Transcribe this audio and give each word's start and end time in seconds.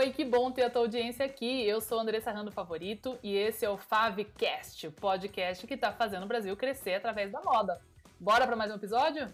oi, 0.00 0.12
que 0.12 0.24
bom 0.24 0.50
ter 0.50 0.62
a 0.62 0.70
tua 0.70 0.80
audiência 0.80 1.26
aqui. 1.26 1.62
Eu 1.66 1.78
sou 1.78 2.00
Andressa 2.00 2.32
Rando 2.32 2.50
Favorito 2.50 3.18
e 3.22 3.36
esse 3.36 3.66
é 3.66 3.68
o 3.68 3.76
Favcast, 3.76 4.86
o 4.86 4.92
podcast 4.92 5.66
que 5.66 5.74
está 5.74 5.92
fazendo 5.92 6.22
o 6.22 6.26
Brasil 6.26 6.56
crescer 6.56 6.94
através 6.94 7.30
da 7.30 7.42
moda. 7.42 7.78
Bora 8.18 8.46
para 8.46 8.56
mais 8.56 8.72
um 8.72 8.76
episódio? 8.76 9.28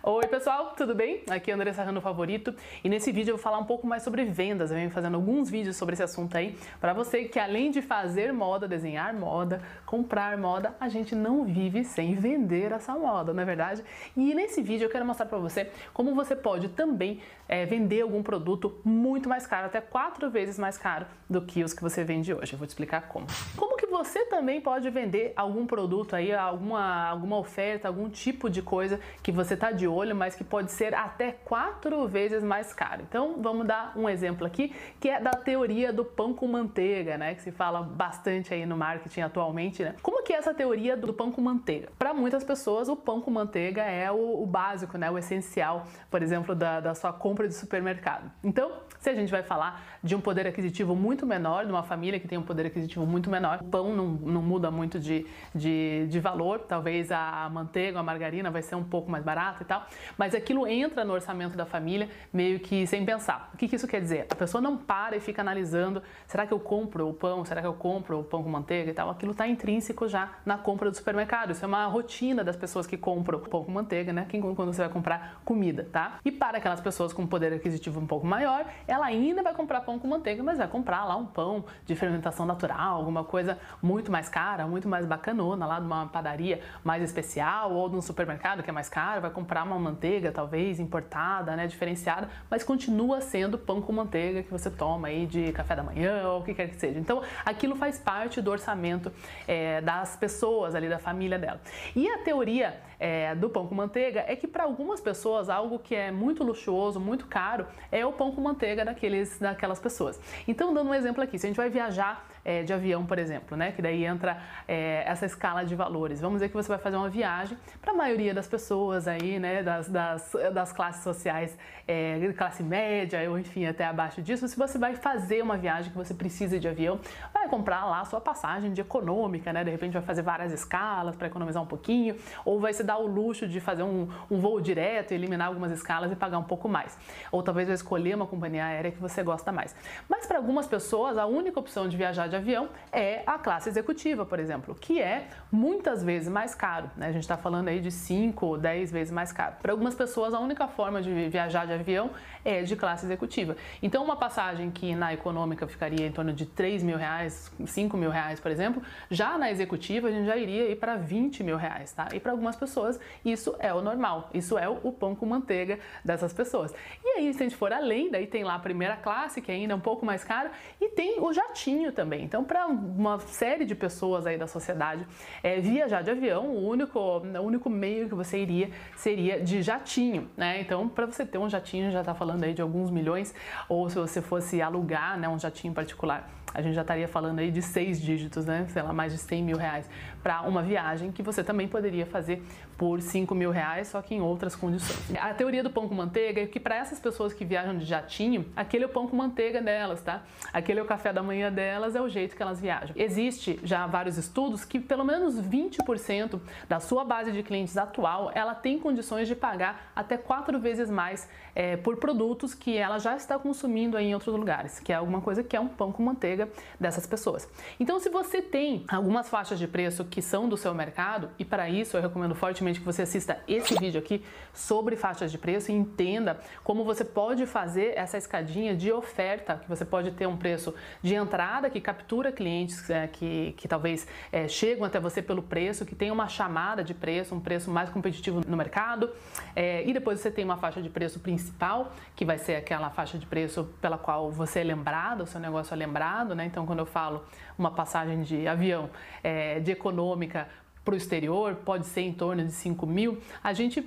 Oi 0.00 0.28
pessoal, 0.28 0.74
tudo 0.76 0.94
bem? 0.94 1.24
Aqui 1.28 1.50
é 1.50 1.54
Andressa 1.54 1.82
Rando 1.82 2.00
Favorito 2.00 2.54
e 2.84 2.88
nesse 2.88 3.10
vídeo 3.10 3.32
eu 3.32 3.36
vou 3.36 3.42
falar 3.42 3.58
um 3.58 3.64
pouco 3.64 3.84
mais 3.84 4.04
sobre 4.04 4.24
vendas. 4.24 4.70
Eu 4.70 4.76
venho 4.76 4.90
fazendo 4.92 5.16
alguns 5.16 5.50
vídeos 5.50 5.76
sobre 5.76 5.94
esse 5.94 6.02
assunto 6.04 6.36
aí 6.36 6.56
para 6.80 6.92
você 6.92 7.24
que 7.24 7.36
além 7.36 7.72
de 7.72 7.82
fazer 7.82 8.32
moda, 8.32 8.68
desenhar 8.68 9.12
moda, 9.12 9.60
comprar 9.84 10.38
moda, 10.38 10.72
a 10.78 10.88
gente 10.88 11.16
não 11.16 11.44
vive 11.44 11.82
sem 11.82 12.14
vender 12.14 12.70
essa 12.70 12.94
moda, 12.94 13.34
não 13.34 13.42
é 13.42 13.44
verdade? 13.44 13.82
E 14.16 14.32
nesse 14.34 14.62
vídeo 14.62 14.84
eu 14.84 14.90
quero 14.90 15.04
mostrar 15.04 15.26
para 15.26 15.38
você 15.38 15.68
como 15.92 16.14
você 16.14 16.36
pode 16.36 16.68
também 16.68 17.20
é, 17.48 17.66
vender 17.66 18.02
algum 18.02 18.22
produto 18.22 18.80
muito 18.84 19.28
mais 19.28 19.48
caro, 19.48 19.66
até 19.66 19.80
quatro 19.80 20.30
vezes 20.30 20.60
mais 20.60 20.78
caro 20.78 21.06
do 21.28 21.42
que 21.42 21.64
os 21.64 21.74
que 21.74 21.82
você 21.82 22.04
vende 22.04 22.32
hoje. 22.32 22.52
Eu 22.52 22.58
vou 22.58 22.68
te 22.68 22.70
explicar 22.70 23.08
como. 23.08 23.26
Como 23.56 23.76
você 23.90 24.24
também 24.26 24.60
pode 24.60 24.88
vender 24.90 25.32
algum 25.36 25.66
produto 25.66 26.14
aí, 26.14 26.32
alguma, 26.32 27.08
alguma 27.08 27.38
oferta, 27.38 27.88
algum 27.88 28.08
tipo 28.08 28.48
de 28.48 28.62
coisa 28.62 29.00
que 29.22 29.32
você 29.32 29.54
está 29.54 29.70
de 29.70 29.86
olho, 29.86 30.14
mas 30.14 30.34
que 30.34 30.44
pode 30.44 30.70
ser 30.72 30.94
até 30.94 31.32
quatro 31.32 32.06
vezes 32.06 32.42
mais 32.42 32.72
caro. 32.72 33.02
Então 33.08 33.36
vamos 33.40 33.66
dar 33.66 33.92
um 33.96 34.08
exemplo 34.08 34.46
aqui, 34.46 34.74
que 35.00 35.08
é 35.08 35.20
da 35.20 35.32
teoria 35.32 35.92
do 35.92 36.04
pão 36.04 36.32
com 36.32 36.46
manteiga, 36.46 37.16
né? 37.18 37.34
Que 37.34 37.42
se 37.42 37.52
fala 37.52 37.82
bastante 37.82 38.52
aí 38.52 38.66
no 38.66 38.76
marketing 38.76 39.22
atualmente, 39.22 39.82
né? 39.82 39.94
Como 40.02 40.22
que 40.22 40.32
é 40.32 40.36
essa 40.36 40.54
teoria 40.54 40.96
do 40.96 41.12
pão 41.12 41.30
com 41.30 41.40
manteiga? 41.40 41.88
Para 41.98 42.12
muitas 42.12 42.44
pessoas, 42.44 42.88
o 42.88 42.96
pão 42.96 43.20
com 43.20 43.30
manteiga 43.30 43.82
é 43.82 44.10
o, 44.10 44.42
o 44.42 44.46
básico, 44.46 44.98
né? 44.98 45.10
O 45.10 45.18
essencial, 45.18 45.86
por 46.10 46.22
exemplo, 46.22 46.54
da, 46.54 46.80
da 46.80 46.94
sua 46.94 47.12
compra 47.12 47.48
de 47.48 47.54
supermercado. 47.54 48.30
Então, 48.42 48.72
se 48.98 49.10
a 49.10 49.14
gente 49.14 49.30
vai 49.30 49.42
falar 49.42 49.98
de 50.02 50.14
um 50.14 50.20
poder 50.20 50.46
aquisitivo 50.46 50.94
muito 50.94 51.26
menor, 51.26 51.64
de 51.64 51.70
uma 51.70 51.82
família 51.82 52.18
que 52.18 52.26
tem 52.26 52.38
um 52.38 52.42
poder 52.42 52.66
aquisitivo 52.66 53.06
muito 53.06 53.30
menor, 53.30 53.60
o 53.60 53.64
pão 53.78 53.94
não, 53.94 54.06
não 54.06 54.42
muda 54.42 54.72
muito 54.72 54.98
de, 54.98 55.24
de, 55.54 56.08
de 56.08 56.18
valor, 56.18 56.58
talvez 56.60 57.12
a 57.12 57.48
manteiga, 57.48 58.00
a 58.00 58.02
margarina 58.02 58.50
vai 58.50 58.60
ser 58.60 58.74
um 58.74 58.82
pouco 58.82 59.08
mais 59.08 59.22
barato 59.22 59.62
e 59.62 59.66
tal, 59.66 59.86
mas 60.16 60.34
aquilo 60.34 60.66
entra 60.66 61.04
no 61.04 61.12
orçamento 61.12 61.56
da 61.56 61.64
família 61.64 62.08
meio 62.32 62.58
que 62.58 62.86
sem 62.88 63.04
pensar. 63.04 63.50
O 63.54 63.56
que, 63.56 63.68
que 63.68 63.76
isso 63.76 63.86
quer 63.86 64.00
dizer? 64.00 64.26
A 64.28 64.34
pessoa 64.34 64.60
não 64.60 64.76
para 64.76 65.16
e 65.16 65.20
fica 65.20 65.42
analisando: 65.42 66.02
será 66.26 66.44
que 66.44 66.52
eu 66.52 66.58
compro 66.58 67.08
o 67.08 67.14
pão? 67.14 67.44
Será 67.44 67.60
que 67.60 67.66
eu 67.68 67.74
compro 67.74 68.18
o 68.18 68.24
pão 68.24 68.42
com 68.42 68.50
manteiga 68.50 68.90
e 68.90 68.94
tal? 68.94 69.10
Aquilo 69.10 69.30
está 69.30 69.46
intrínseco 69.46 70.08
já 70.08 70.32
na 70.44 70.58
compra 70.58 70.90
do 70.90 70.96
supermercado. 70.96 71.52
Isso 71.52 71.64
é 71.64 71.68
uma 71.68 71.86
rotina 71.86 72.42
das 72.42 72.56
pessoas 72.56 72.84
que 72.84 72.96
compram 72.96 73.38
pão 73.38 73.62
com 73.62 73.70
manteiga, 73.70 74.12
né? 74.12 74.26
Quando 74.56 74.72
você 74.72 74.82
vai 74.82 74.90
comprar 74.90 75.40
comida, 75.44 75.88
tá? 75.92 76.18
E 76.24 76.32
para 76.32 76.58
aquelas 76.58 76.80
pessoas 76.80 77.12
com 77.12 77.24
poder 77.26 77.52
aquisitivo 77.52 78.00
um 78.00 78.06
pouco 78.06 78.26
maior, 78.26 78.66
ela 78.88 79.06
ainda 79.06 79.40
vai 79.40 79.54
comprar 79.54 79.82
pão 79.82 79.98
com 80.00 80.08
manteiga, 80.08 80.42
mas 80.42 80.58
vai 80.58 80.66
comprar 80.66 81.04
lá 81.04 81.16
um 81.16 81.26
pão 81.26 81.64
de 81.86 81.94
fermentação 81.94 82.44
natural, 82.44 82.96
alguma 82.96 83.22
coisa 83.22 83.58
muito 83.82 84.10
mais 84.10 84.28
cara, 84.28 84.66
muito 84.66 84.88
mais 84.88 85.06
bacanona, 85.06 85.66
lá 85.66 85.78
de 85.78 85.86
uma 85.86 86.06
padaria 86.06 86.60
mais 86.84 87.02
especial 87.02 87.72
ou 87.72 87.88
de 87.88 87.96
um 87.96 88.02
supermercado 88.02 88.62
que 88.62 88.70
é 88.70 88.72
mais 88.72 88.88
caro, 88.88 89.20
vai 89.20 89.30
comprar 89.30 89.64
uma 89.64 89.78
manteiga, 89.78 90.32
talvez 90.32 90.80
importada, 90.80 91.54
né, 91.56 91.66
diferenciada, 91.66 92.28
mas 92.50 92.64
continua 92.64 93.20
sendo 93.20 93.58
pão 93.58 93.80
com 93.80 93.92
manteiga 93.92 94.42
que 94.42 94.50
você 94.50 94.70
toma 94.70 95.08
aí 95.08 95.26
de 95.26 95.52
café 95.52 95.76
da 95.76 95.82
manhã 95.82 96.28
ou 96.28 96.40
o 96.40 96.44
que 96.44 96.54
quer 96.54 96.68
que 96.68 96.76
seja. 96.76 96.98
Então, 96.98 97.22
aquilo 97.44 97.76
faz 97.76 97.98
parte 97.98 98.40
do 98.40 98.50
orçamento 98.50 99.12
é, 99.46 99.80
das 99.80 100.16
pessoas 100.16 100.74
ali, 100.74 100.88
da 100.88 100.98
família 100.98 101.38
dela. 101.38 101.60
E 101.94 102.08
a 102.08 102.18
teoria 102.18 102.80
é, 102.98 103.34
do 103.34 103.48
pão 103.48 103.66
com 103.66 103.74
manteiga 103.74 104.24
é 104.26 104.34
que 104.34 104.46
para 104.46 104.64
algumas 104.64 105.00
pessoas 105.00 105.48
algo 105.48 105.78
que 105.78 105.94
é 105.94 106.10
muito 106.10 106.42
luxuoso, 106.42 106.98
muito 106.98 107.26
caro, 107.26 107.66
é 107.92 108.04
o 108.04 108.12
pão 108.12 108.32
com 108.32 108.40
manteiga 108.40 108.84
daqueles, 108.84 109.38
daquelas 109.38 109.78
pessoas. 109.78 110.20
Então, 110.46 110.74
dando 110.74 110.90
um 110.90 110.94
exemplo 110.94 111.22
aqui, 111.22 111.38
se 111.38 111.46
a 111.46 111.48
gente 111.48 111.56
vai 111.56 111.70
viajar 111.70 112.26
é, 112.48 112.62
de 112.62 112.72
avião, 112.72 113.04
por 113.04 113.18
exemplo, 113.18 113.58
né, 113.58 113.72
que 113.72 113.82
daí 113.82 114.06
entra 114.06 114.38
é, 114.66 115.02
essa 115.06 115.26
escala 115.26 115.66
de 115.66 115.74
valores. 115.74 116.18
Vamos 116.18 116.36
dizer 116.36 116.48
que 116.48 116.54
você 116.54 116.68
vai 116.68 116.78
fazer 116.78 116.96
uma 116.96 117.10
viagem 117.10 117.58
para 117.82 117.92
a 117.92 117.94
maioria 117.94 118.32
das 118.32 118.48
pessoas 118.48 119.06
aí, 119.06 119.38
né, 119.38 119.62
das, 119.62 119.86
das, 119.86 120.32
das 120.54 120.72
classes 120.72 121.02
sociais, 121.02 121.58
é, 121.86 122.18
classe 122.34 122.62
média 122.62 123.18
ou 123.30 123.38
enfim 123.38 123.66
até 123.66 123.84
abaixo 123.84 124.22
disso. 124.22 124.48
Se 124.48 124.56
você 124.56 124.78
vai 124.78 124.94
fazer 124.94 125.42
uma 125.42 125.58
viagem 125.58 125.90
que 125.90 125.96
você 125.96 126.14
precisa 126.14 126.58
de 126.58 126.66
avião, 126.66 126.98
vai 127.34 127.48
comprar 127.48 127.84
lá 127.84 128.00
a 128.00 128.04
sua 128.06 128.20
passagem 128.20 128.72
de 128.72 128.80
econômica, 128.80 129.52
né? 129.52 129.62
De 129.62 129.70
repente 129.70 129.92
vai 129.92 130.02
fazer 130.02 130.22
várias 130.22 130.52
escalas 130.52 131.16
para 131.16 131.26
economizar 131.26 131.62
um 131.62 131.66
pouquinho, 131.66 132.16
ou 132.46 132.58
vai 132.60 132.72
se 132.72 132.82
dar 132.82 132.96
o 132.96 133.06
luxo 133.06 133.46
de 133.46 133.60
fazer 133.60 133.82
um, 133.82 134.08
um 134.30 134.40
voo 134.40 134.58
direto, 134.60 135.12
eliminar 135.12 135.48
algumas 135.48 135.72
escalas 135.72 136.10
e 136.12 136.16
pagar 136.16 136.38
um 136.38 136.44
pouco 136.44 136.68
mais. 136.68 136.96
Ou 137.30 137.42
talvez 137.42 137.68
vai 137.68 137.74
escolher 137.74 138.14
uma 138.14 138.26
companhia 138.26 138.64
aérea 138.64 138.90
que 138.90 139.00
você 139.00 139.22
gosta 139.22 139.52
mais. 139.52 139.74
Mas 140.08 140.26
para 140.26 140.38
algumas 140.38 140.66
pessoas, 140.66 141.18
a 141.18 141.26
única 141.26 141.58
opção 141.58 141.88
de 141.88 141.96
viajar 141.96 142.26
de 142.28 142.37
avião 142.38 142.68
é 142.90 143.22
a 143.26 143.38
classe 143.38 143.68
executiva, 143.68 144.24
por 144.24 144.38
exemplo, 144.38 144.74
que 144.74 145.00
é 145.00 145.28
muitas 145.50 146.02
vezes 146.02 146.28
mais 146.28 146.54
caro. 146.54 146.90
Né? 146.96 147.08
A 147.08 147.12
gente 147.12 147.22
está 147.22 147.36
falando 147.36 147.68
aí 147.68 147.80
de 147.80 147.90
5 147.90 148.46
ou 148.46 148.58
10 148.58 148.90
vezes 148.90 149.12
mais 149.12 149.32
caro. 149.32 149.56
Para 149.60 149.72
algumas 149.72 149.94
pessoas, 149.94 150.34
a 150.34 150.40
única 150.40 150.66
forma 150.66 151.02
de 151.02 151.28
viajar 151.28 151.66
de 151.66 151.72
avião 151.72 152.10
é 152.44 152.62
de 152.62 152.74
classe 152.76 153.04
executiva. 153.04 153.56
Então, 153.82 154.02
uma 154.02 154.16
passagem 154.16 154.70
que 154.70 154.94
na 154.94 155.12
econômica 155.12 155.66
ficaria 155.66 156.06
em 156.06 156.12
torno 156.12 156.32
de 156.32 156.46
3 156.46 156.82
mil 156.82 156.96
reais, 156.96 157.52
5 157.64 157.96
mil 157.96 158.10
reais, 158.10 158.40
por 158.40 158.50
exemplo, 158.50 158.82
já 159.10 159.36
na 159.36 159.50
executiva 159.50 160.08
a 160.08 160.10
gente 160.10 160.26
já 160.26 160.36
iria 160.36 160.70
ir 160.70 160.76
para 160.76 160.96
20 160.96 161.42
mil 161.44 161.56
reais, 161.56 161.92
tá? 161.92 162.08
E 162.14 162.20
para 162.20 162.32
algumas 162.32 162.56
pessoas 162.56 162.98
isso 163.24 163.54
é 163.58 163.72
o 163.72 163.82
normal, 163.82 164.30
isso 164.32 164.56
é 164.56 164.68
o 164.68 164.92
pão 164.92 165.14
com 165.14 165.26
manteiga 165.26 165.78
dessas 166.04 166.32
pessoas. 166.32 166.74
E 167.04 167.18
aí, 167.18 167.32
se 167.32 167.40
a 167.40 167.42
gente 167.44 167.56
for 167.56 167.72
além, 167.72 168.10
daí 168.10 168.26
tem 168.26 168.44
lá 168.44 168.54
a 168.54 168.58
primeira 168.58 168.96
classe, 168.96 169.40
que 169.40 169.50
ainda 169.50 169.72
é 169.72 169.76
um 169.76 169.80
pouco 169.80 170.04
mais 170.04 170.24
caro, 170.24 170.50
e 170.80 170.88
tem 170.90 171.20
o 171.20 171.32
jatinho 171.32 171.92
também. 171.92 172.17
Então, 172.20 172.44
para 172.44 172.66
uma 172.66 173.18
série 173.20 173.64
de 173.64 173.74
pessoas 173.74 174.26
aí 174.26 174.36
da 174.36 174.46
sociedade, 174.46 175.06
é, 175.42 175.60
viajar 175.60 176.02
de 176.02 176.10
avião, 176.10 176.46
o 176.46 176.68
único, 176.68 176.98
o 176.98 177.40
único 177.40 177.70
meio 177.70 178.08
que 178.08 178.14
você 178.14 178.38
iria 178.38 178.70
seria 178.96 179.40
de 179.40 179.62
jatinho, 179.62 180.28
né? 180.36 180.60
Então, 180.60 180.88
para 180.88 181.06
você 181.06 181.24
ter 181.24 181.38
um 181.38 181.48
jatinho, 181.48 181.90
já 181.90 182.00
está 182.00 182.14
falando 182.14 182.44
aí 182.44 182.54
de 182.54 182.62
alguns 182.62 182.90
milhões, 182.90 183.34
ou 183.68 183.88
se 183.88 183.96
você 183.96 184.20
fosse 184.20 184.60
alugar 184.60 185.18
né, 185.18 185.28
um 185.28 185.38
jatinho 185.38 185.72
particular, 185.72 186.28
a 186.54 186.62
gente 186.62 186.74
já 186.74 186.80
estaria 186.80 187.06
falando 187.06 187.38
aí 187.38 187.50
de 187.50 187.60
seis 187.62 188.00
dígitos, 188.00 188.44
né? 188.46 188.66
Sei 188.70 188.82
lá, 188.82 188.92
mais 188.92 189.12
de 189.12 189.18
100 189.18 189.42
mil 189.42 189.56
reais 189.56 189.88
para 190.22 190.42
uma 190.42 190.62
viagem 190.62 191.12
que 191.12 191.22
você 191.22 191.44
também 191.44 191.68
poderia 191.68 192.06
fazer 192.06 192.42
por 192.76 193.00
5 193.00 193.34
mil 193.34 193.50
reais, 193.50 193.88
só 193.88 194.00
que 194.00 194.14
em 194.14 194.20
outras 194.20 194.54
condições. 194.54 195.16
A 195.18 195.34
teoria 195.34 195.62
do 195.62 195.70
pão 195.70 195.88
com 195.88 195.94
manteiga 195.94 196.40
é 196.40 196.46
que 196.46 196.60
para 196.60 196.76
essas 196.76 197.00
pessoas 197.00 197.32
que 197.32 197.44
viajam 197.44 197.76
de 197.76 197.84
jatinho, 197.84 198.46
aquele 198.54 198.84
é 198.84 198.86
o 198.86 198.90
pão 198.90 199.06
com 199.06 199.16
manteiga 199.16 199.60
delas, 199.60 200.00
tá? 200.02 200.22
Aquele 200.52 200.80
é 200.80 200.82
o 200.82 200.86
café 200.86 201.12
da 201.12 201.22
manhã 201.22 201.52
delas, 201.52 201.94
é 201.94 202.00
o 202.00 202.07
jeito 202.08 202.36
que 202.36 202.42
elas 202.42 202.60
viajam. 202.60 202.94
Existe 202.96 203.58
já 203.62 203.86
vários 203.86 204.16
estudos 204.16 204.64
que 204.64 204.80
pelo 204.80 205.04
menos 205.04 205.40
20% 205.40 206.40
da 206.68 206.80
sua 206.80 207.04
base 207.04 207.32
de 207.32 207.42
clientes 207.42 207.76
atual, 207.76 208.30
ela 208.34 208.54
tem 208.54 208.78
condições 208.78 209.28
de 209.28 209.34
pagar 209.34 209.92
até 209.94 210.16
quatro 210.16 210.58
vezes 210.58 210.90
mais 210.90 211.28
é, 211.54 211.76
por 211.76 211.96
produtos 211.96 212.54
que 212.54 212.76
ela 212.76 212.98
já 212.98 213.16
está 213.16 213.38
consumindo 213.38 213.98
em 213.98 214.14
outros 214.14 214.34
lugares, 214.34 214.78
que 214.78 214.92
é 214.92 214.96
alguma 214.96 215.20
coisa 215.20 215.42
que 215.42 215.56
é 215.56 215.60
um 215.60 215.68
pão 215.68 215.90
com 215.90 216.02
manteiga 216.02 216.48
dessas 216.78 217.06
pessoas. 217.06 217.48
Então, 217.80 217.98
se 217.98 218.08
você 218.08 218.40
tem 218.40 218.84
algumas 218.88 219.28
faixas 219.28 219.58
de 219.58 219.66
preço 219.66 220.04
que 220.04 220.22
são 220.22 220.48
do 220.48 220.56
seu 220.56 220.72
mercado, 220.74 221.30
e 221.38 221.44
para 221.44 221.68
isso 221.68 221.96
eu 221.96 222.02
recomendo 222.02 222.34
fortemente 222.34 222.78
que 222.78 222.86
você 222.86 223.02
assista 223.02 223.40
esse 223.48 223.74
vídeo 223.78 223.98
aqui 223.98 224.24
sobre 224.52 224.96
faixas 224.96 225.32
de 225.32 225.38
preço 225.38 225.70
e 225.70 225.74
entenda 225.74 226.38
como 226.62 226.84
você 226.84 227.04
pode 227.04 227.44
fazer 227.46 227.94
essa 227.96 228.16
escadinha 228.16 228.76
de 228.76 228.92
oferta, 228.92 229.56
que 229.56 229.68
você 229.68 229.84
pode 229.84 230.12
ter 230.12 230.26
um 230.26 230.36
preço 230.36 230.74
de 231.02 231.14
entrada 231.14 231.68
que 231.68 231.80
captura 231.98 232.30
clientes 232.30 232.88
é, 232.88 233.08
que, 233.08 233.54
que 233.56 233.66
talvez 233.66 234.06
é, 234.30 234.46
chegam 234.46 234.84
até 234.84 235.00
você 235.00 235.20
pelo 235.20 235.42
preço, 235.42 235.84
que 235.84 235.94
tem 235.94 236.10
uma 236.10 236.28
chamada 236.28 236.84
de 236.84 236.94
preço, 236.94 237.34
um 237.34 237.40
preço 237.40 237.70
mais 237.70 237.90
competitivo 237.90 238.40
no 238.46 238.56
mercado, 238.56 239.10
é, 239.56 239.84
e 239.84 239.92
depois 239.92 240.20
você 240.20 240.30
tem 240.30 240.44
uma 240.44 240.56
faixa 240.56 240.80
de 240.80 240.88
preço 240.88 241.18
principal, 241.18 241.92
que 242.14 242.24
vai 242.24 242.38
ser 242.38 242.54
aquela 242.54 242.88
faixa 242.90 243.18
de 243.18 243.26
preço 243.26 243.64
pela 243.80 243.98
qual 243.98 244.30
você 244.30 244.60
é 244.60 244.64
lembrado, 244.64 245.22
o 245.22 245.26
seu 245.26 245.40
negócio 245.40 245.74
é 245.74 245.76
lembrado 245.76 246.28
né? 246.34 246.44
Então, 246.44 246.64
quando 246.64 246.80
eu 246.80 246.86
falo 246.86 247.24
uma 247.58 247.70
passagem 247.70 248.22
de 248.22 248.46
avião 248.46 248.90
é, 249.22 249.58
de 249.60 249.72
econômica 249.72 250.48
para 250.84 250.94
o 250.94 250.96
exterior, 250.96 251.56
pode 251.56 251.86
ser 251.86 252.02
em 252.02 252.12
torno 252.12 252.44
de 252.44 252.52
5 252.52 252.86
mil, 252.86 253.18
a 253.42 253.52
gente 253.52 253.82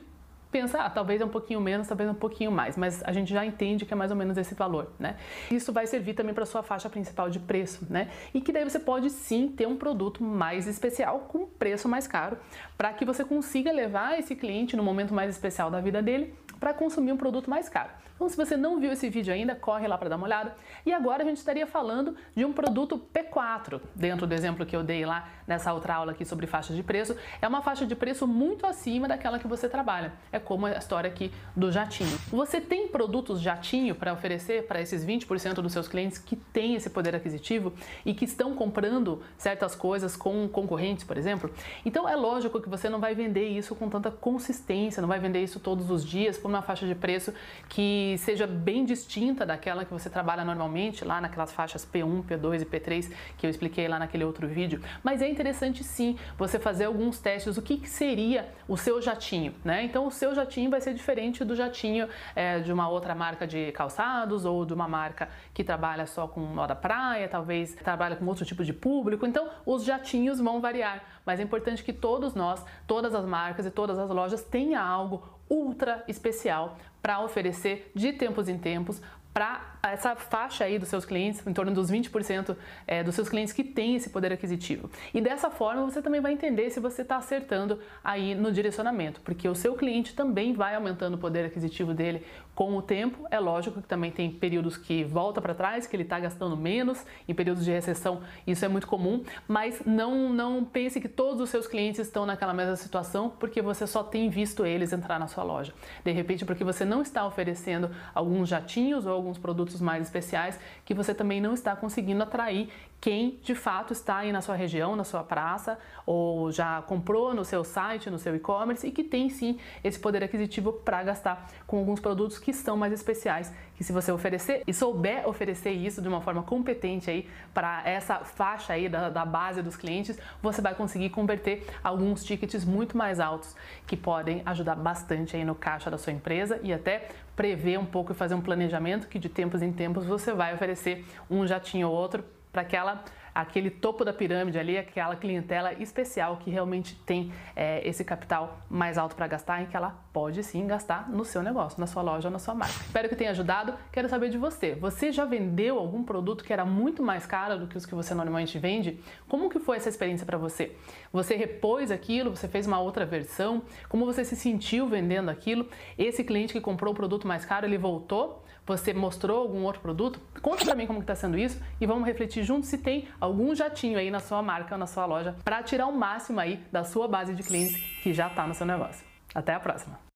pensa, 0.52 0.82
ah, 0.82 0.90
talvez 0.90 1.22
é 1.22 1.26
um 1.26 1.30
pouquinho 1.30 1.62
menos, 1.62 1.88
talvez 1.88 2.10
um 2.10 2.14
pouquinho 2.14 2.52
mais, 2.52 2.76
mas 2.76 3.02
a 3.04 3.12
gente 3.12 3.32
já 3.32 3.46
entende 3.46 3.86
que 3.86 3.94
é 3.94 3.96
mais 3.96 4.12
ou 4.12 4.18
menos 4.18 4.38
esse 4.38 4.54
valor, 4.54 4.92
né? 5.00 5.16
Isso 5.50 5.72
vai 5.72 5.88
servir 5.88 6.14
também 6.14 6.34
para 6.34 6.46
sua 6.46 6.62
faixa 6.62 6.90
principal 6.90 7.30
de 7.30 7.40
preço, 7.40 7.88
né? 7.90 8.10
E 8.34 8.42
que 8.42 8.52
daí 8.52 8.64
você 8.64 8.80
pode 8.80 9.10
sim 9.10 9.48
ter 9.48 9.68
um 9.68 9.78
produto 9.78 10.24
mais 10.24 10.68
especial 10.68 11.22
com 11.22 11.46
preço 11.46 11.88
mais 11.88 12.08
caro, 12.08 12.38
para 12.78 12.92
que 12.94 13.06
você 13.06 13.24
consiga 13.24 13.72
levar 13.72 14.20
esse 14.20 14.36
cliente 14.36 14.76
no 14.76 14.84
momento 14.84 15.14
mais 15.14 15.30
especial 15.30 15.72
da 15.72 15.80
vida 15.80 16.02
dele 16.02 16.36
para 16.60 16.74
consumir 16.74 17.12
um 17.12 17.18
produto 17.18 17.50
mais 17.50 17.70
caro. 17.70 17.90
Então, 18.22 18.30
se 18.30 18.38
você 18.38 18.56
não 18.56 18.80
viu 18.80 18.92
esse 18.92 19.10
vídeo 19.10 19.34
ainda, 19.34 19.56
corre 19.56 19.88
lá 19.88 19.98
para 19.98 20.08
dar 20.08 20.16
uma 20.16 20.28
olhada. 20.28 20.56
E 20.86 20.94
agora 20.94 21.24
a 21.24 21.26
gente 21.26 21.38
estaria 21.38 21.66
falando 21.66 22.16
de 22.36 22.46
um 22.46 22.54
produto 22.54 23.02
P4, 23.12 23.82
dentro 23.96 24.28
do 24.28 24.34
exemplo 24.36 24.64
que 24.64 24.76
eu 24.76 24.84
dei 24.84 25.04
lá 25.08 25.28
nessa 25.48 25.74
outra 25.74 25.96
aula 25.96 26.12
aqui 26.12 26.24
sobre 26.24 26.46
faixa 26.46 26.72
de 26.72 26.84
preço. 26.84 27.16
É 27.42 27.48
uma 27.48 27.64
faixa 27.64 27.84
de 27.84 27.96
preço 27.96 28.28
muito 28.28 28.68
acima 28.68 29.08
daquela 29.08 29.40
que 29.40 29.48
você 29.48 29.68
trabalha. 29.68 30.14
É 30.32 30.38
como 30.38 30.68
a 30.68 30.74
história 30.74 31.10
aqui 31.10 31.32
do 31.56 31.72
jatinho. 31.72 32.16
Você 32.28 32.62
tem 32.62 32.88
produtos 32.88 33.42
jatinho 33.42 33.96
para 33.96 34.14
oferecer 34.14 34.68
para 34.68 34.80
esses 34.80 35.04
20% 35.04 35.56
dos 35.56 35.74
seus 35.74 35.88
clientes 35.88 36.20
que 36.20 36.36
têm 36.36 36.76
esse 36.76 36.92
poder 36.92 37.16
aquisitivo 37.16 37.74
e 38.06 38.14
que 38.14 38.26
estão 38.26 38.54
comprando 38.54 39.24
certas 39.36 39.74
coisas 39.74 40.16
com 40.16 40.48
concorrentes, 40.48 41.04
por 41.04 41.18
exemplo? 41.18 41.52
Então 41.84 42.08
é 42.08 42.16
lógico 42.16 42.62
que 42.62 42.70
você 42.70 42.88
não 42.88 43.00
vai 43.00 43.16
vender 43.16 43.48
isso 43.48 43.74
com 43.74 43.90
tanta 43.90 44.12
consistência, 44.12 45.02
não 45.02 45.10
vai 45.10 45.20
vender 45.20 45.42
isso 45.42 45.60
todos 45.60 45.90
os 45.90 46.06
dias 46.06 46.38
por 46.38 46.50
uma 46.50 46.62
faixa 46.62 46.86
de 46.86 46.94
preço 46.94 47.34
que 47.68 48.11
seja 48.18 48.48
bem 48.48 48.86
distinta 48.86 49.46
daquela 49.46 49.86
que 49.86 49.92
você 49.92 50.10
trabalha 50.10 50.44
normalmente, 50.44 51.06
lá 51.06 51.22
naquelas 51.22 51.52
faixas 51.52 51.86
P1, 51.86 52.24
P2 52.24 52.62
e 52.62 52.66
P3 52.66 53.12
que 53.38 53.46
eu 53.46 53.50
expliquei 53.50 53.88
lá 53.88 54.00
naquele 54.00 54.24
outro 54.24 54.48
vídeo. 54.48 54.82
Mas 55.04 55.22
é 55.22 55.30
interessante 55.30 55.84
sim 55.84 56.18
você 56.38 56.60
fazer 56.60 56.86
alguns 56.86 57.20
testes, 57.20 57.58
o 57.58 57.62
que, 57.62 57.78
que 57.78 57.90
seria 57.90 58.50
o 58.68 58.78
seu 58.78 59.02
jatinho, 59.02 59.54
né? 59.64 59.84
Então 59.84 60.08
o 60.08 60.12
seu 60.12 60.34
jatinho 60.34 60.70
vai 60.70 60.82
ser 60.82 60.94
diferente 60.94 61.44
do 61.44 61.56
jatinho 61.56 62.08
é, 62.36 62.60
de 62.60 62.72
uma 62.72 62.88
outra 62.90 63.14
marca 63.16 63.46
de 63.46 63.72
calçados 63.72 64.46
ou 64.46 64.66
de 64.66 64.74
uma 64.74 64.88
marca 64.88 65.30
que 65.54 65.64
trabalha 65.64 66.06
só 66.06 66.28
com 66.28 66.40
moda 66.40 66.76
praia, 66.76 67.28
talvez 67.28 67.74
trabalha 67.76 68.16
com 68.16 68.26
outro 68.26 68.46
tipo 68.46 68.64
de 68.64 68.74
público. 68.74 69.26
Então 69.26 69.50
os 69.66 69.84
jatinhos 69.84 70.40
vão 70.40 70.62
variar, 70.62 71.04
mas 71.26 71.40
é 71.40 71.44
importante 71.44 71.84
que 71.84 71.94
todos 71.94 72.34
nós, 72.34 72.64
todas 72.88 73.14
as 73.14 73.26
marcas 73.26 73.66
e 73.66 73.72
todas 73.72 73.98
as 73.98 74.10
lojas 74.10 74.44
tenham 74.44 74.82
algo 74.82 75.42
ultra 75.50 76.02
especial 76.08 76.78
para 77.02 77.20
oferecer 77.20 77.92
de 77.96 78.14
tempos 78.14 78.48
em 78.48 78.58
tempos 78.58 79.02
para 79.34 79.72
essa 79.84 80.16
faixa 80.16 80.66
aí 80.66 80.78
dos 80.78 80.90
seus 80.90 81.06
clientes, 81.06 81.46
em 81.46 81.54
torno 81.54 81.74
dos 81.74 81.90
20% 81.90 82.56
é, 82.86 83.04
dos 83.04 83.16
seus 83.16 83.30
clientes 83.30 83.54
que 83.54 83.64
têm 83.64 83.96
esse 83.96 84.10
poder 84.10 84.32
aquisitivo. 84.32 84.90
E 85.14 85.22
dessa 85.22 85.50
forma 85.50 85.84
você 85.86 86.02
também 86.02 86.22
vai 86.22 86.34
entender 86.34 86.70
se 86.70 86.80
você 86.80 87.02
está 87.02 87.18
acertando 87.18 87.80
aí 88.04 88.36
no 88.36 88.52
direcionamento, 88.52 89.22
porque 89.22 89.48
o 89.48 89.56
seu 89.56 89.74
cliente 89.76 90.14
também 90.14 90.54
vai 90.54 90.76
aumentando 90.76 91.16
o 91.16 91.18
poder 91.18 91.46
aquisitivo 91.46 91.94
dele 91.94 92.24
com 92.54 92.76
o 92.76 92.82
tempo. 92.82 93.26
É 93.32 93.40
lógico 93.40 93.82
que 93.82 93.88
também 93.88 94.12
tem 94.12 94.30
períodos 94.30 94.76
que 94.78 95.04
volta 95.04 95.42
para 95.42 95.56
trás, 95.56 95.88
que 95.88 95.96
ele 95.96 96.04
está 96.04 96.20
gastando 96.20 96.56
menos, 96.58 97.04
em 97.28 97.34
períodos 97.34 97.64
de 97.64 97.72
recessão 97.72 98.22
isso 98.46 98.66
é 98.66 98.68
muito 98.68 98.88
comum, 98.88 99.24
mas 99.48 99.82
não, 99.86 100.30
não 100.30 100.66
pense 100.66 101.00
que 101.00 101.08
todos 101.08 101.42
os 101.42 101.50
seus 101.50 101.68
clientes 101.68 102.00
estão 102.00 102.26
naquela 102.26 102.54
mesma 102.54 102.76
situação 102.76 103.32
porque 103.40 103.62
você 103.62 103.88
só 103.88 104.04
tem 104.04 104.30
visto 104.30 104.66
eles 104.66 104.92
entrar 104.92 105.20
na 105.20 105.28
sua 105.28 105.44
loja. 105.44 105.74
De 106.04 106.12
repente, 106.12 106.46
porque 106.46 106.64
você 106.64 106.84
não 106.84 107.02
está 107.02 107.26
oferecendo 107.26 107.90
alguns 108.14 108.50
jatinhos 108.50 109.06
ou 109.06 109.21
alguns 109.22 109.38
produtos 109.38 109.80
mais 109.80 110.04
especiais 110.04 110.60
que 110.84 110.94
você 110.94 111.14
também 111.14 111.40
não 111.40 111.54
está 111.54 111.76
conseguindo 111.76 112.24
atrair 112.24 112.70
quem 113.02 113.40
de 113.42 113.56
fato 113.56 113.92
está 113.92 114.18
aí 114.18 114.32
na 114.32 114.42
sua 114.42 114.56
região, 114.56 114.96
na 114.96 115.04
sua 115.04 115.24
praça, 115.24 115.80
ou 116.06 116.52
já 116.52 116.84
comprou 116.84 117.34
no 117.34 117.44
seu 117.44 117.64
site, 117.64 118.12
no 118.12 118.20
seu 118.20 118.36
e-commerce 118.36 118.86
e 118.86 118.92
que 118.92 119.04
tem 119.04 119.28
sim 119.28 119.58
esse 119.84 120.00
poder 120.00 120.24
aquisitivo 120.24 120.72
para 120.72 121.02
gastar 121.02 121.50
com 121.66 121.80
alguns 121.80 122.00
produtos 122.00 122.38
que 122.38 122.54
são 122.54 122.78
mais 122.78 122.94
especiais. 122.94 123.52
Que 123.76 123.84
se 123.84 123.92
você 123.92 124.12
oferecer 124.12 124.62
e 124.68 124.74
souber 124.74 125.28
oferecer 125.28 125.72
isso 125.72 126.00
de 126.00 126.08
uma 126.08 126.22
forma 126.22 126.44
competente 126.44 127.10
aí 127.10 127.28
para 127.52 127.82
essa 127.90 128.20
faixa 128.20 128.74
aí 128.74 128.88
da, 128.88 129.10
da 129.10 129.26
base 129.26 129.64
dos 129.64 129.76
clientes, 129.76 130.20
você 130.40 130.62
vai 130.62 130.76
conseguir 130.76 131.10
converter 131.10 131.66
alguns 131.84 132.24
tickets 132.24 132.64
muito 132.64 132.96
mais 132.96 133.20
altos 133.20 133.56
que 133.88 133.98
podem 133.98 134.44
ajudar 134.46 134.76
bastante 134.76 135.36
aí 135.36 135.44
no 135.44 135.56
caixa 135.56 135.90
da 135.90 135.98
sua 135.98 136.14
empresa 136.14 136.60
e 136.62 136.72
até 136.72 137.08
prever 137.36 137.80
um 137.80 137.86
pouco 137.86 138.12
e 138.12 138.16
fazer 138.16 138.36
um 138.36 138.42
planejamento 138.42 139.08
que 139.12 139.20
de 139.20 139.30
tempos 139.30 139.62
em 139.62 139.72
tempos 139.72 140.06
você 140.06 140.34
vai 140.34 140.56
oferecer 140.56 141.06
um 141.30 141.46
jatinho 141.46 141.90
ou 141.90 141.94
outro 141.94 142.24
para 142.52 142.64
aquela 142.64 143.04
aquele 143.34 143.70
topo 143.70 144.04
da 144.04 144.14
pirâmide 144.14 144.58
ali, 144.58 144.78
aquela 144.78 145.16
clientela 145.16 145.74
especial 145.74 146.38
que 146.38 146.50
realmente 146.50 146.96
tem 147.06 147.32
é, 147.56 147.88
esse 147.88 148.04
capital 148.04 148.60
mais 148.70 148.98
alto 148.98 149.16
para 149.16 149.28
gastar 149.28 149.62
e 149.62 149.66
que 149.66 149.76
ela 149.76 149.96
pode 150.14 150.44
sim 150.44 150.68
gastar 150.68 151.10
no 151.10 151.24
seu 151.24 151.42
negócio, 151.42 151.80
na 151.80 151.88
sua 151.88 152.02
loja 152.02 152.28
ou 152.28 152.32
na 152.32 152.40
sua 152.40 152.54
marca. 152.54 152.74
Espero 152.82 153.10
que 153.10 153.16
tenha 153.16 153.32
ajudado. 153.32 153.74
Quero 153.92 154.10
saber 154.10 154.30
de 154.30 154.38
você. 154.38 154.76
Você 154.76 155.12
já 155.12 155.26
vendeu 155.26 155.78
algum 155.78 156.04
produto 156.04 156.44
que 156.44 156.52
era 156.52 156.66
muito 156.66 157.02
mais 157.02 157.26
caro 157.26 157.60
do 157.60 157.68
que 157.68 157.78
os 157.78 157.86
que 157.86 157.96
você 157.96 158.14
normalmente 158.14 158.58
vende? 158.60 159.00
Como 159.28 159.50
que 159.50 159.60
foi 159.60 159.78
essa 159.78 159.90
experiência 159.90 160.26
para 160.26 160.38
você? 160.38 160.76
Você 161.12 161.36
repôs 161.36 161.92
aquilo? 161.92 162.36
Você 162.36 162.48
fez 162.48 162.68
uma 162.68 162.80
outra 162.80 163.06
versão? 163.06 163.64
Como 163.88 164.06
você 164.06 164.24
se 164.26 164.36
sentiu 164.36 164.88
vendendo 164.88 165.30
aquilo? 165.30 165.68
Esse 165.98 166.24
cliente 166.24 166.54
que 166.54 166.62
comprou 166.62 166.94
o 166.94 166.96
produto 166.96 167.28
mais 167.28 167.46
caro, 167.46 167.66
ele 167.66 167.78
voltou? 167.78 168.44
Você 168.66 168.94
mostrou 168.94 169.40
algum 169.40 169.64
outro 169.64 169.82
produto? 169.82 170.20
Conta 170.42 170.64
para 170.64 170.76
mim 170.76 170.86
como 170.86 171.00
está 171.00 171.16
sendo 171.16 171.38
isso 171.38 171.60
e 171.80 171.86
vamos 171.86 172.06
refletir 172.06 172.44
juntos 172.44 172.70
se 172.70 172.78
tem 172.78 173.08
algum 173.22 173.56
jatinho 173.56 174.00
aí 174.00 174.10
na 174.10 174.20
sua 174.20 174.42
marca 174.42 174.76
na 174.78 174.88
sua 174.88 175.06
loja 175.06 175.36
para 175.44 175.62
tirar 175.62 175.86
o 175.86 175.94
máximo 175.94 176.40
aí 176.40 176.58
da 176.72 176.84
sua 176.84 177.08
base 177.08 177.36
de 177.36 177.44
clientes 177.44 177.78
que 178.02 178.14
já 178.14 178.28
está 178.28 178.48
no 178.48 178.56
seu 178.56 178.66
negócio. 178.66 179.06
Até 179.34 179.54
a 179.54 179.60
próxima! 179.60 180.02